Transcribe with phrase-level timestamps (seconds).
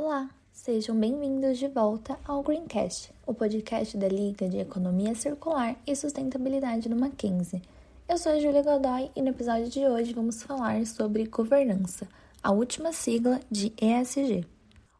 [0.00, 5.96] Olá, sejam bem-vindos de volta ao Greencast, o podcast da Liga de Economia Circular e
[5.96, 7.60] Sustentabilidade do Mackenzie.
[8.08, 12.06] Eu sou a Júlia Godoy e no episódio de hoje vamos falar sobre governança,
[12.40, 14.46] a última sigla de ESG.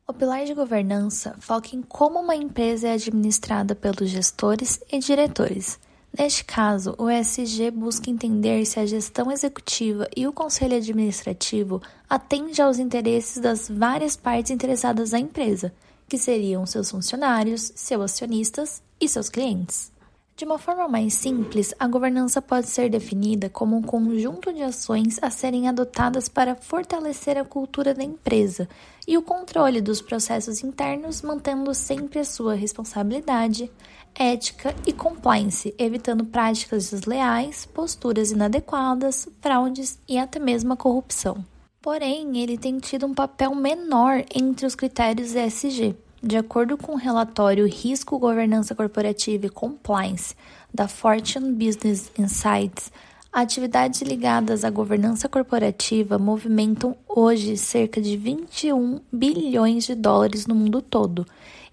[0.05, 5.79] O pilar de governança foca em como uma empresa é administrada pelos gestores e diretores.
[6.17, 12.65] Neste caso, o ESG busca entender se a gestão executiva e o conselho administrativo atendem
[12.65, 15.73] aos interesses das várias partes interessadas na empresa,
[16.09, 19.93] que seriam seus funcionários, seus acionistas e seus clientes.
[20.39, 25.19] De uma forma mais simples, a governança pode ser definida como um conjunto de ações
[25.21, 28.69] a serem adotadas para fortalecer a cultura da empresa
[29.05, 33.69] e o controle dos processos internos, mantendo sempre a sua responsabilidade,
[34.15, 41.45] ética e compliance, evitando práticas desleais, posturas inadequadas, fraudes e até mesmo a corrupção.
[41.83, 46.97] Porém, ele tem tido um papel menor entre os critérios ESG de acordo com o
[46.97, 50.35] relatório Risco, Governança Corporativa e Compliance
[50.73, 52.91] da Fortune Business Insights,
[53.33, 60.83] atividades ligadas à governança corporativa movimentam hoje cerca de 21 bilhões de dólares no mundo
[60.83, 61.25] todo,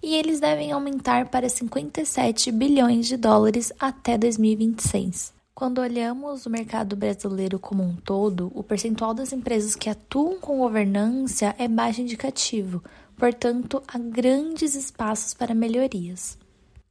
[0.02, 5.34] e eles devem aumentar para 57 bilhões de dólares até 2026.
[5.54, 10.58] Quando olhamos o mercado brasileiro como um todo, o percentual das empresas que atuam com
[10.58, 12.84] governança é baixo indicativo,
[13.16, 16.38] portanto, há grandes espaços para melhorias.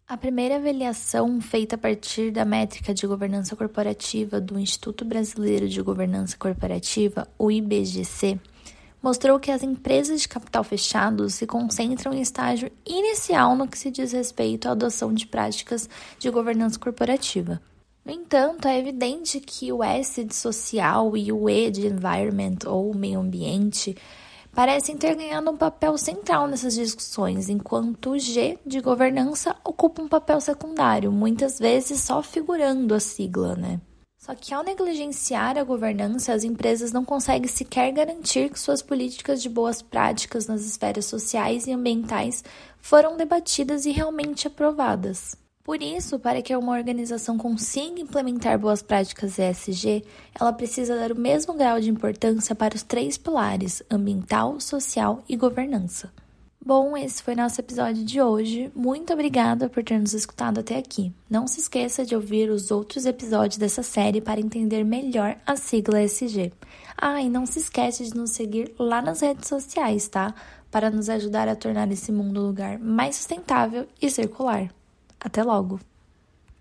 [0.08, 5.82] A primeira avaliação, feita a partir da métrica de governança corporativa do Instituto Brasileiro de
[5.82, 8.40] Governança Corporativa, o IBGC,
[9.02, 13.90] mostrou que as empresas de capital fechado se concentram em estágio inicial no que se
[13.90, 17.62] diz respeito à adoção de práticas de governança corporativa.
[18.06, 22.94] No entanto, é evidente que o S de social e o E de environment ou
[22.94, 23.96] meio ambiente
[24.56, 30.08] parecem ter ganhado um papel central nessas discussões, enquanto o G de governança ocupa um
[30.08, 33.82] papel secundário, muitas vezes só figurando a sigla, né?
[34.18, 39.40] Só que ao negligenciar a governança, as empresas não conseguem sequer garantir que suas políticas
[39.40, 42.44] de boas práticas nas esferas sociais e ambientais
[42.80, 45.45] foram debatidas e realmente aprovadas.
[45.66, 50.04] Por isso, para que uma organização consiga implementar boas práticas ESG,
[50.40, 55.36] ela precisa dar o mesmo grau de importância para os três pilares: ambiental, social e
[55.36, 56.14] governança.
[56.64, 58.72] Bom, esse foi nosso episódio de hoje.
[58.76, 61.12] Muito obrigada por ter nos escutado até aqui.
[61.28, 66.04] Não se esqueça de ouvir os outros episódios dessa série para entender melhor a sigla
[66.04, 66.54] ESG.
[66.96, 70.34] Ah, e não se esqueça de nos seguir lá nas redes sociais, tá?
[70.70, 74.70] Para nos ajudar a tornar esse mundo um lugar mais sustentável e circular.
[75.26, 75.80] Até logo!